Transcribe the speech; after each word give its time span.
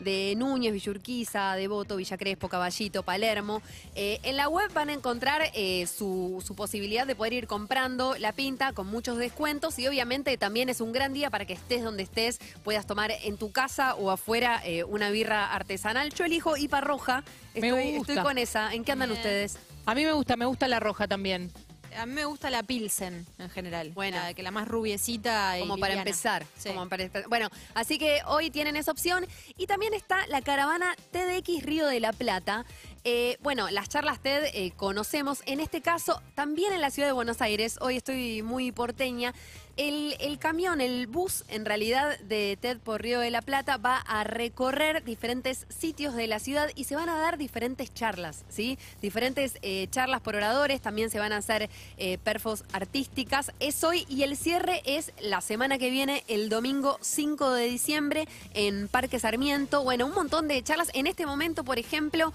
de 0.00 0.34
Núñez, 0.36 0.72
Villurquiza, 0.72 1.54
Devoto, 1.54 1.96
Villa 1.96 2.18
Crespo, 2.18 2.48
Caballito, 2.48 3.02
Palermo. 3.02 3.62
Eh, 3.94 4.20
en 4.22 4.36
la 4.36 4.48
web 4.48 4.70
van 4.72 4.88
a 4.90 4.92
encontrar 4.92 5.50
eh, 5.54 5.86
su, 5.86 6.42
su 6.44 6.54
posibilidad 6.54 7.06
de 7.06 7.14
poder 7.14 7.32
ir 7.32 7.46
comprando 7.46 8.14
la 8.18 8.32
pinta 8.32 8.72
con 8.72 8.86
muchos 8.86 9.16
descuentos 9.16 9.78
y 9.78 9.86
obviamente 9.86 10.36
también 10.36 10.68
es 10.68 10.80
un 10.80 10.92
gran 10.92 11.12
día 11.12 11.30
para 11.30 11.46
que 11.46 11.54
estés 11.54 11.82
donde 11.82 12.02
estés, 12.02 12.38
puedas 12.62 12.86
tomar 12.86 13.10
en 13.22 13.36
tu 13.36 13.52
casa 13.52 13.94
o 13.94 14.10
afuera 14.10 14.60
eh, 14.64 14.84
una 14.84 15.10
birra 15.10 15.52
artesanal. 15.52 16.12
Yo 16.12 16.24
elijo 16.24 16.56
IPA 16.56 16.80
roja, 16.80 17.24
Me 17.54 17.68
estoy, 17.68 17.96
gusta. 17.96 18.12
estoy 18.12 18.24
con 18.24 18.38
esa. 18.38 18.74
¿En 18.74 18.84
qué 18.84 18.92
andan 18.92 19.08
Bien. 19.08 19.18
ustedes? 19.18 19.56
A 19.86 19.94
mí 19.94 20.04
me 20.04 20.12
gusta, 20.12 20.36
me 20.36 20.44
gusta 20.44 20.68
la 20.68 20.78
roja 20.78 21.08
también. 21.08 21.50
A 21.96 22.06
mí 22.06 22.12
me 22.14 22.24
gusta 22.24 22.50
la 22.50 22.62
Pilsen 22.62 23.26
en 23.38 23.50
general. 23.50 23.90
Bueno. 23.94 24.16
La, 24.16 24.34
que 24.34 24.42
la 24.42 24.50
más 24.50 24.66
rubiecita 24.68 25.58
y 25.58 25.60
Como 25.62 25.76
para 25.78 25.94
empezar. 25.94 26.46
Sí. 26.58 26.68
como 26.70 26.88
para 26.88 27.04
empe- 27.04 27.28
bueno, 27.28 27.48
así 27.74 27.98
que 27.98 28.20
hoy 28.26 28.50
tienen 28.50 28.76
esa 28.76 28.90
opción. 28.90 29.26
Y 29.56 29.66
también 29.66 29.94
está 29.94 30.26
la 30.28 30.40
caravana 30.42 30.94
TDX 31.10 31.62
Río 31.64 31.86
de 31.86 32.00
la 32.00 32.12
Plata. 32.12 32.64
Eh, 33.04 33.36
bueno, 33.42 33.68
las 33.70 33.88
charlas 33.88 34.20
TED 34.20 34.44
eh, 34.54 34.72
conocemos. 34.76 35.42
En 35.46 35.58
este 35.58 35.80
caso, 35.80 36.22
también 36.36 36.72
en 36.72 36.80
la 36.80 36.90
ciudad 36.90 37.08
de 37.08 37.12
Buenos 37.12 37.42
Aires. 37.42 37.78
Hoy 37.80 37.96
estoy 37.96 38.42
muy 38.42 38.70
porteña. 38.70 39.34
El, 39.78 40.38
camión, 40.38 40.82
el 40.82 41.06
bus, 41.06 41.44
en 41.48 41.64
realidad, 41.64 42.18
de 42.20 42.58
TED 42.60 42.78
por 42.78 43.00
Río 43.00 43.20
de 43.20 43.30
la 43.30 43.40
Plata 43.40 43.78
va 43.78 43.96
a 43.96 44.22
recorrer 44.22 45.02
diferentes 45.02 45.64
sitios 45.70 46.14
de 46.14 46.26
la 46.26 46.40
ciudad 46.40 46.70
y 46.74 46.84
se 46.84 46.94
van 46.94 47.08
a 47.08 47.16
dar 47.16 47.38
diferentes 47.38 47.92
charlas, 47.94 48.44
¿sí? 48.50 48.78
Diferentes 49.00 49.56
eh, 49.62 49.86
charlas 49.90 50.20
por 50.20 50.36
oradores, 50.36 50.82
también 50.82 51.08
se 51.08 51.18
van 51.18 51.32
a 51.32 51.38
hacer 51.38 51.70
perfos 52.22 52.64
artísticas. 52.74 53.50
Es 53.60 53.82
hoy 53.82 54.04
y 54.10 54.24
el 54.24 54.36
cierre 54.36 54.82
es 54.84 55.12
la 55.20 55.40
semana 55.40 55.78
que 55.78 55.88
viene, 55.88 56.22
el 56.28 56.50
domingo 56.50 56.98
5 57.00 57.52
de 57.52 57.64
diciembre, 57.64 58.28
en 58.52 58.88
Parque 58.88 59.18
Sarmiento. 59.18 59.82
Bueno, 59.84 60.04
un 60.04 60.14
montón 60.14 60.48
de 60.48 60.62
charlas. 60.62 60.90
En 60.92 61.06
este 61.06 61.24
momento, 61.24 61.64
por 61.64 61.78
ejemplo, 61.78 62.34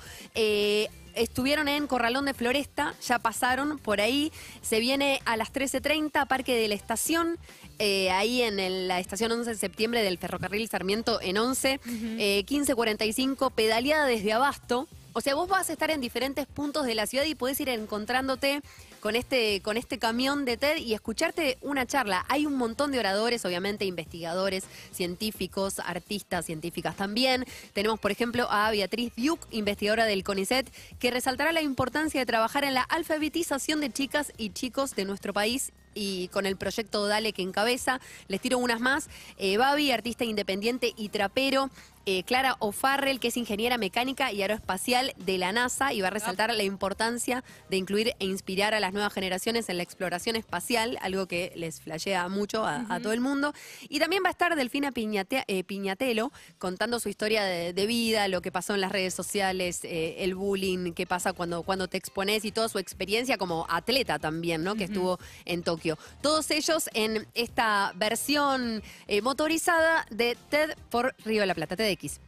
Estuvieron 1.16 1.68
en 1.68 1.88
Corralón 1.88 2.26
de 2.26 2.36
Floresta, 2.36 2.94
ya 3.02 3.18
pasaron 3.18 3.80
por 3.80 4.02
ahí. 4.02 4.32
Se 4.62 4.80
viene 4.80 5.20
a 5.26 5.36
las 5.36 5.52
13.30, 5.52 6.28
Parque 6.28 6.54
de 6.56 6.68
la 6.68 6.76
Estación, 6.76 7.40
eh, 7.80 8.12
ahí 8.12 8.44
en 8.44 8.60
el- 8.60 8.88
la 8.88 9.00
estación 9.00 9.32
11 9.32 9.50
de 9.50 9.56
septiembre 9.58 10.04
del 10.04 10.20
Ferrocarril 10.20 10.70
Sarmiento 10.70 11.20
en 11.20 11.40
11. 11.40 11.80
Eh, 12.20 12.44
15.45, 12.46 13.50
pedaleada 13.50 14.06
desde 14.06 14.32
Abasto. 14.34 14.88
O 15.18 15.22
sea, 15.22 15.34
vos 15.34 15.50
vas 15.50 15.68
a 15.72 15.74
estar 15.74 15.90
en 15.90 16.00
diferentes 16.00 16.46
puntos 16.46 16.86
de 16.86 16.94
la 16.94 17.08
ciudad 17.08 17.26
y 17.26 17.34
podés 17.34 17.60
ir 17.60 17.70
encontrándote 17.70 18.62
con 19.00 19.16
este, 19.16 19.64
con 19.64 19.76
este 19.76 19.98
camión 19.98 20.46
de 20.46 20.58
TED 20.58 20.78
y 20.78 20.94
escucharte 20.94 21.58
una 21.62 21.88
charla. 21.88 22.24
Hay 22.30 22.46
un 22.46 22.56
montón 22.56 22.92
de 22.92 23.00
oradores, 23.00 23.44
obviamente 23.44 23.86
investigadores, 23.86 24.66
científicos, 24.92 25.80
artistas, 25.80 26.46
científicas 26.46 26.96
también. 26.96 27.46
Tenemos, 27.74 28.00
por 28.00 28.12
ejemplo, 28.12 28.46
a 28.52 28.70
Beatriz 28.70 29.12
Biuk, 29.16 29.40
investigadora 29.50 30.06
del 30.06 30.24
CONICET, 30.24 30.72
que 31.00 31.10
resaltará 31.10 31.52
la 31.52 31.64
importancia 31.64 32.20
de 32.20 32.26
trabajar 32.28 32.64
en 32.64 32.76
la 32.76 32.84
alfabetización 32.84 33.82
de 33.82 33.90
chicas 33.90 34.32
y 34.38 34.52
chicos 34.52 34.96
de 34.96 35.06
nuestro 35.06 35.34
país 35.34 35.72
y 35.96 36.28
con 36.28 36.46
el 36.46 36.58
proyecto 36.58 37.08
Dale 37.08 37.34
que 37.34 37.42
encabeza. 37.42 38.00
Les 38.28 38.40
tiro 38.40 38.60
unas 38.60 38.80
más. 38.80 39.10
Eh, 39.40 39.58
Babi, 39.58 39.92
artista 39.92 40.26
independiente 40.26 40.94
y 40.96 41.10
trapero. 41.10 41.72
Eh, 42.10 42.24
Clara 42.24 42.56
O'Farrell, 42.60 43.20
que 43.20 43.28
es 43.28 43.36
ingeniera 43.36 43.78
mecánica 43.78 44.32
y 44.32 44.42
aeroespacial 44.42 45.14
de 45.18 45.38
la 45.38 45.52
NASA 45.52 45.92
y 45.92 46.00
va 46.00 46.08
a 46.08 46.12
resaltar 46.12 46.54
la 46.56 46.64
importancia 46.64 47.44
de 47.70 47.76
incluir 47.76 48.16
e 48.20 48.26
inspirar 48.26 48.74
a 48.74 48.80
las 48.80 48.94
nuevas 48.94 49.12
generaciones 49.12 49.68
en 49.68 49.76
la 49.76 49.84
exploración 49.84 50.38
espacial, 50.38 50.98
algo 51.02 51.28
que 51.28 51.52
les 51.58 51.82
flashea 51.82 52.30
mucho 52.30 52.66
a, 52.66 52.86
a 52.88 53.02
todo 53.02 53.12
el 53.12 53.20
mundo. 53.20 53.52
Y 53.90 54.00
también 54.00 54.24
va 54.24 54.30
a 54.30 54.32
estar 54.32 54.56
Delfina 54.56 54.94
Piñate- 54.94 55.44
eh, 55.48 55.66
Piñatelo 55.66 56.32
contando 56.60 57.02
su 57.02 57.10
historia 57.10 57.44
de, 57.44 57.74
de 57.74 57.86
vida, 57.86 58.30
lo 58.30 58.42
que 58.42 58.54
pasó 58.54 58.74
en 58.74 58.80
las 58.80 58.94
redes 58.94 59.14
sociales, 59.14 59.82
eh, 59.84 60.16
el 60.20 60.34
bullying, 60.34 60.94
qué 60.94 61.06
pasa 61.06 61.34
cuando, 61.34 61.64
cuando 61.64 61.90
te 61.90 61.98
expones 61.98 62.46
y 62.46 62.54
toda 62.54 62.70
su 62.70 62.80
experiencia 62.80 63.38
como 63.38 63.66
atleta 63.70 64.18
también, 64.18 64.64
¿no? 64.64 64.76
Que 64.76 64.86
estuvo 64.86 65.20
en 65.44 65.62
Tokio. 65.62 65.98
Todos 66.22 66.52
ellos 66.52 66.90
en 66.94 67.28
esta 67.34 67.92
versión 67.96 68.82
eh, 69.08 69.22
motorizada 69.22 70.06
de 70.10 70.38
TED 70.50 70.72
por 70.90 71.14
Río 71.26 71.42
de 71.42 71.48
la 71.48 71.54
Plata, 71.54 71.76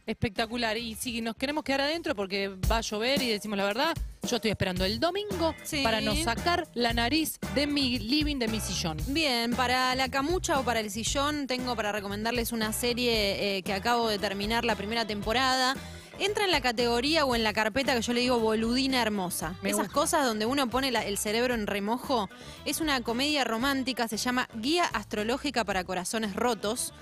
Espectacular. 0.06 0.76
Y 0.76 0.94
si 0.94 1.20
nos 1.20 1.36
queremos 1.36 1.64
quedar 1.64 1.82
adentro 1.82 2.14
porque 2.14 2.48
va 2.48 2.78
a 2.78 2.80
llover 2.80 3.22
y 3.22 3.28
decimos 3.28 3.56
la 3.58 3.64
verdad, 3.64 3.94
yo 4.28 4.36
estoy 4.36 4.50
esperando 4.50 4.84
el 4.84 4.98
domingo 5.00 5.54
Sí. 5.62 5.82
para 5.82 6.00
no 6.00 6.14
sacar 6.16 6.66
la 6.74 6.92
nariz 6.92 7.38
de 7.54 7.66
mi 7.66 7.98
living, 7.98 8.36
de 8.38 8.48
mi 8.48 8.60
sillón. 8.60 8.98
Bien, 9.08 9.52
para 9.54 9.94
la 9.94 10.08
camucha 10.08 10.58
o 10.58 10.64
para 10.64 10.80
el 10.80 10.90
sillón 10.90 11.46
tengo 11.46 11.76
para 11.76 11.92
recomendarles 11.92 12.52
una 12.52 12.72
serie 12.72 13.58
eh, 13.58 13.62
que 13.62 13.72
acabo 13.72 14.08
de 14.08 14.18
terminar 14.18 14.64
la 14.64 14.74
primera 14.76 15.06
temporada. 15.06 15.74
Entra 16.18 16.44
en 16.44 16.50
la 16.50 16.60
categoría 16.60 17.24
o 17.24 17.34
en 17.34 17.42
la 17.42 17.54
carpeta 17.54 17.94
que 17.94 18.02
yo 18.02 18.12
le 18.12 18.20
digo 18.20 18.38
boludina 18.38 19.00
hermosa. 19.00 19.54
Me 19.62 19.70
Esas 19.70 19.84
gusta. 19.86 19.94
cosas 19.94 20.26
donde 20.26 20.44
uno 20.44 20.68
pone 20.68 20.90
la- 20.90 21.02
el 21.06 21.16
cerebro 21.16 21.54
en 21.54 21.66
remojo. 21.66 22.28
Es 22.66 22.80
una 22.82 23.00
comedia 23.00 23.42
romántica, 23.44 24.06
se 24.06 24.18
llama 24.18 24.46
Guía 24.54 24.84
Astrológica 24.84 25.64
para 25.64 25.82
Corazones 25.84 26.36
Rotos. 26.36 26.92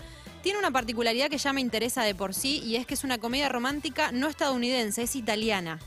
Tiene 0.49 0.61
una 0.61 0.71
particularidad 0.71 1.29
que 1.29 1.37
ya 1.37 1.53
me 1.53 1.61
interesa 1.61 2.03
de 2.05 2.15
por 2.15 2.33
sí 2.33 2.63
y 2.65 2.77
es 2.77 2.87
que 2.87 2.95
es 2.95 3.05
una 3.05 3.19
comedia 3.19 3.51
romántica 3.51 4.13
no 4.13 4.29
estadounidense, 4.29 5.03
es 5.03 5.15
italiana. 5.15 5.79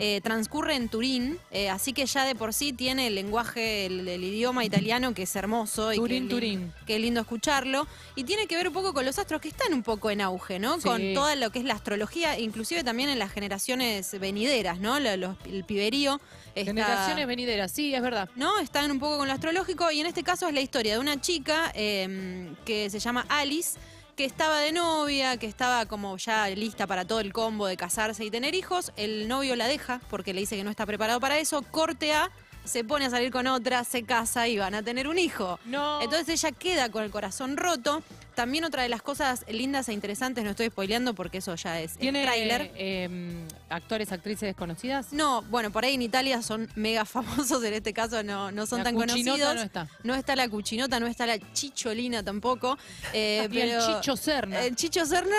Eh, 0.00 0.22
transcurre 0.24 0.74
en 0.74 0.88
Turín, 0.88 1.38
eh, 1.50 1.68
así 1.68 1.92
que 1.92 2.06
ya 2.06 2.24
de 2.24 2.34
por 2.34 2.54
sí 2.54 2.72
tiene 2.72 3.08
el 3.08 3.14
lenguaje, 3.14 3.84
el, 3.84 4.08
el 4.08 4.24
idioma 4.24 4.64
italiano 4.64 5.12
que 5.12 5.24
es 5.24 5.36
hermoso. 5.36 5.92
y 5.92 5.96
Turín, 5.96 6.28
que 6.28 6.34
Turín. 6.34 6.72
Es 6.86 6.98
lindo 6.98 7.20
escucharlo. 7.20 7.86
Y 8.14 8.24
tiene 8.24 8.46
que 8.46 8.56
ver 8.56 8.68
un 8.68 8.72
poco 8.72 8.94
con 8.94 9.04
los 9.04 9.18
astros 9.18 9.42
que 9.42 9.48
están 9.48 9.74
un 9.74 9.82
poco 9.82 10.10
en 10.10 10.22
auge, 10.22 10.58
¿no? 10.58 10.76
Sí. 10.76 10.84
Con 10.88 11.12
todo 11.12 11.34
lo 11.36 11.50
que 11.50 11.58
es 11.58 11.66
la 11.66 11.74
astrología, 11.74 12.38
inclusive 12.38 12.82
también 12.82 13.10
en 13.10 13.18
las 13.18 13.30
generaciones 13.30 14.18
venideras, 14.18 14.80
¿no? 14.80 14.98
Los- 14.98 15.36
el 15.44 15.64
piberío. 15.64 16.22
está- 16.54 16.70
Generaciones 16.70 17.26
venideras, 17.26 17.70
sí, 17.70 17.94
es 17.94 18.00
verdad. 18.00 18.30
¿no? 18.34 18.60
Están 18.60 18.90
un 18.90 18.98
poco 18.98 19.18
con 19.18 19.28
lo 19.28 19.34
astrológico 19.34 19.90
y 19.90 20.00
en 20.00 20.06
este 20.06 20.22
caso 20.22 20.48
es 20.48 20.54
la 20.54 20.62
historia 20.62 20.94
de 20.94 21.00
una 21.00 21.20
chica 21.20 21.70
eh, 21.74 22.48
que 22.64 22.88
se 22.88 22.98
llama 22.98 23.26
Alice, 23.28 23.78
que 24.16 24.24
estaba 24.24 24.60
de 24.60 24.72
novia, 24.72 25.36
que 25.36 25.46
estaba 25.46 25.84
como 25.84 26.16
ya 26.16 26.48
lista 26.48 26.86
para 26.86 27.04
todo 27.04 27.20
el 27.20 27.34
combo 27.34 27.66
de 27.66 27.76
casarse 27.76 28.24
y 28.24 28.30
tener 28.30 28.54
hijos. 28.54 28.92
El 28.96 29.28
novio 29.28 29.54
la 29.56 29.68
deja 29.68 30.00
porque 30.08 30.32
le 30.32 30.40
dice 30.40 30.56
que 30.56 30.64
no 30.64 30.70
está 30.70 30.86
preparado 30.86 31.20
para 31.20 31.38
eso. 31.38 31.60
Corte 31.62 32.14
A, 32.14 32.30
se 32.64 32.82
pone 32.82 33.04
a 33.04 33.10
salir 33.10 33.30
con 33.30 33.46
otra, 33.46 33.84
se 33.84 34.04
casa 34.04 34.48
y 34.48 34.56
van 34.56 34.74
a 34.74 34.82
tener 34.82 35.06
un 35.06 35.18
hijo. 35.18 35.60
No. 35.66 36.00
Entonces 36.00 36.42
ella 36.42 36.50
queda 36.52 36.90
con 36.90 37.04
el 37.04 37.10
corazón 37.10 37.58
roto. 37.58 38.02
También 38.36 38.64
otra 38.64 38.82
de 38.82 38.88
las 38.90 39.00
cosas 39.00 39.44
lindas 39.48 39.88
e 39.88 39.94
interesantes, 39.94 40.44
no 40.44 40.50
estoy 40.50 40.66
spoileando 40.68 41.14
porque 41.14 41.38
eso 41.38 41.54
ya 41.54 41.80
es 41.80 41.92
el 41.94 41.98
¿Tiene 41.98 42.22
tráiler. 42.22 42.70
eh, 42.76 43.46
actores, 43.70 44.12
actrices 44.12 44.42
desconocidas? 44.42 45.12
No, 45.12 45.40
bueno, 45.42 45.72
por 45.72 45.84
ahí 45.86 45.94
en 45.94 46.02
Italia 46.02 46.42
son 46.42 46.68
mega 46.76 47.04
famosos, 47.06 47.64
en 47.64 47.72
este 47.72 47.94
caso 47.94 48.22
no, 48.22 48.52
no 48.52 48.66
son 48.66 48.78
La 48.80 48.84
tan 48.84 48.94
conocidos. 48.94 49.54
no 49.54 49.62
está. 49.62 49.88
No 50.04 50.14
está 50.14 50.36
la 50.36 50.48
cuchinota, 50.50 51.00
no 51.00 51.06
está 51.06 51.26
la 51.26 51.38
chicholina 51.54 52.22
tampoco. 52.22 52.76
eh, 53.14 53.48
Y 53.50 53.58
el 53.58 53.70
pero- 53.70 53.86
Chicho 54.00 54.16
Serna. 54.16 54.62
El 54.64 54.76
Chicho 54.76 55.06
Serna, 55.06 55.34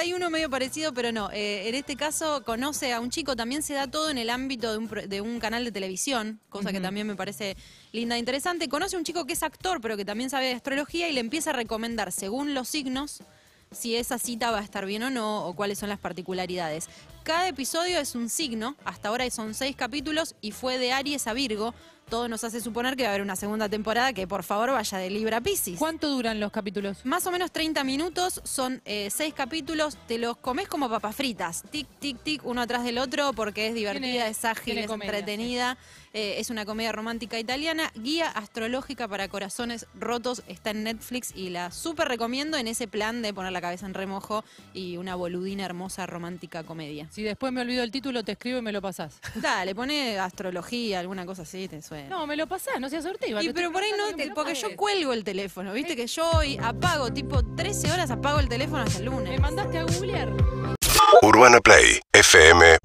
hay 0.00 0.12
uno 0.14 0.30
medio 0.30 0.48
parecido, 0.48 0.94
pero 0.94 1.10
no. 1.10 1.30
Eh, 1.32 1.68
en 1.68 1.74
este 1.74 1.96
caso 1.96 2.44
conoce 2.44 2.92
a 2.92 3.00
un 3.00 3.10
chico, 3.10 3.34
también 3.34 3.64
se 3.64 3.74
da 3.74 3.88
todo 3.88 4.10
en 4.10 4.18
el 4.18 4.30
ámbito 4.30 4.70
de 4.70 4.78
un, 4.78 4.88
de 5.08 5.20
un 5.20 5.40
canal 5.40 5.64
de 5.64 5.72
televisión, 5.72 6.40
cosa 6.50 6.70
que 6.72 6.80
también 6.80 7.04
me 7.06 7.16
parece 7.16 7.56
linda 7.92 8.18
interesante. 8.18 8.68
Conoce 8.68 8.96
a 8.96 8.98
un 8.98 9.04
chico 9.04 9.26
que 9.26 9.32
es 9.32 9.42
actor, 9.42 9.80
pero 9.80 9.96
que 9.96 10.04
también 10.04 10.30
sabe 10.30 10.46
de 10.46 10.54
astrología 10.54 11.08
y 11.08 11.12
le 11.12 11.20
empieza 11.20 11.50
a 11.50 11.54
recomendar, 11.54 12.12
según 12.12 12.54
los 12.54 12.68
signos, 12.68 13.22
si 13.70 13.96
esa 13.96 14.18
cita 14.18 14.50
va 14.50 14.58
a 14.58 14.62
estar 14.64 14.86
bien 14.86 15.02
o 15.02 15.10
no, 15.10 15.46
o 15.46 15.54
cuáles 15.54 15.78
son 15.78 15.88
las 15.88 15.98
particularidades. 15.98 16.88
Cada 17.22 17.48
episodio 17.48 17.98
es 17.98 18.14
un 18.14 18.28
signo, 18.28 18.76
hasta 18.84 19.08
ahora 19.08 19.28
son 19.30 19.54
seis 19.54 19.76
capítulos 19.76 20.34
y 20.40 20.52
fue 20.52 20.78
de 20.78 20.92
Aries 20.92 21.26
a 21.26 21.34
Virgo. 21.34 21.74
Todo 22.08 22.28
nos 22.28 22.42
hace 22.44 22.60
suponer 22.60 22.96
que 22.96 23.04
va 23.04 23.10
a 23.10 23.12
haber 23.12 23.22
una 23.22 23.36
segunda 23.36 23.68
temporada 23.68 24.12
que 24.12 24.26
por 24.26 24.42
favor 24.42 24.72
vaya 24.72 24.98
de 24.98 25.10
Libra 25.10 25.38
a 25.38 25.40
Piscis. 25.40 25.78
¿Cuánto 25.78 26.08
duran 26.08 26.40
los 26.40 26.50
capítulos? 26.50 27.04
Más 27.04 27.26
o 27.26 27.30
menos 27.30 27.52
30 27.52 27.84
minutos, 27.84 28.40
son 28.44 28.80
eh, 28.84 29.08
seis 29.10 29.34
capítulos, 29.34 29.96
te 30.06 30.18
los 30.18 30.36
comes 30.36 30.68
como 30.68 30.88
papas 30.88 31.14
fritas, 31.14 31.62
tic, 31.70 31.86
tic, 31.98 32.18
tic, 32.22 32.44
uno 32.44 32.62
atrás 32.62 32.84
del 32.84 32.98
otro, 32.98 33.32
porque 33.32 33.68
es 33.68 33.74
divertida, 33.74 34.28
es 34.28 34.44
ágil, 34.44 34.78
es 34.78 34.86
comedia, 34.86 35.10
entretenida, 35.10 35.78
eh, 36.14 36.36
es 36.38 36.50
una 36.50 36.64
comedia 36.64 36.92
romántica 36.92 37.38
italiana, 37.38 37.92
guía 37.94 38.28
astrológica 38.28 39.06
para 39.06 39.28
corazones 39.28 39.86
rotos, 39.94 40.42
está 40.48 40.70
en 40.70 40.84
Netflix 40.84 41.32
y 41.34 41.50
la 41.50 41.70
súper 41.70 42.08
recomiendo 42.08 42.56
en 42.56 42.68
ese 42.68 42.88
plan 42.88 43.22
de 43.22 43.34
poner 43.34 43.52
la 43.52 43.60
cabeza 43.60 43.86
en 43.86 43.94
remojo 43.94 44.44
y 44.72 44.96
una 44.96 45.14
boludina 45.14 45.64
hermosa 45.64 46.06
romántica 46.06 46.64
comedia. 46.64 47.08
Si 47.10 47.22
después 47.22 47.52
me 47.52 47.60
olvido 47.60 47.82
el 47.82 47.90
título, 47.90 48.24
te 48.24 48.32
escribo 48.32 48.58
y 48.58 48.62
me 48.62 48.72
lo 48.72 48.80
pasás. 48.80 49.20
Dale, 49.34 49.74
pone 49.74 50.18
astrología, 50.18 51.00
alguna 51.00 51.26
cosa 51.26 51.42
así, 51.42 51.68
te 51.68 51.82
suena. 51.82 51.97
No, 52.08 52.26
me 52.26 52.36
lo 52.36 52.46
pasás, 52.46 52.80
no 52.80 52.88
seas 52.88 53.04
sortiva. 53.04 53.42
Y 53.42 53.52
pero 53.52 53.72
por 53.72 53.82
ahí 53.82 53.90
no, 53.96 54.14
te- 54.16 54.30
porque 54.32 54.54
yo 54.54 54.76
cuelgo 54.76 55.12
el 55.12 55.24
teléfono, 55.24 55.72
viste 55.72 55.96
que 55.96 56.06
yo 56.06 56.30
hoy 56.32 56.58
apago, 56.62 57.12
tipo 57.12 57.42
13 57.44 57.90
horas 57.92 58.10
apago 58.10 58.38
el 58.40 58.48
teléfono 58.48 58.82
hasta 58.82 58.98
el 58.98 59.06
lunes. 59.06 59.30
¿Me 59.30 59.38
mandaste 59.38 59.78
a 59.78 59.82
googlear? 59.84 60.32
Urbana 61.22 61.60
Play 61.60 62.00
fm 62.12 62.76